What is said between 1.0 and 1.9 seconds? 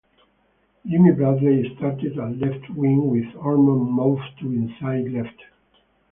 Bradley